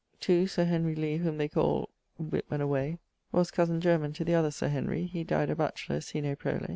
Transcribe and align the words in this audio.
(2) 0.21 0.47
Sir 0.47 0.65
Henry 0.65 0.95
Lee, 0.95 1.17
whom 1.17 1.37
they 1.37 1.47
called 1.47 1.87
Whip 2.17 2.47
and 2.51 2.59
away, 2.63 2.97
was 3.31 3.51
cosen 3.51 3.79
german 3.79 4.13
to 4.13 4.25
the 4.25 4.33
other 4.33 4.49
Sir 4.49 4.69
Henry; 4.69 5.05
he 5.05 5.23
dyed 5.23 5.51
a 5.51 5.55
batchelor, 5.55 6.01
sine 6.01 6.35
prole. 6.37 6.65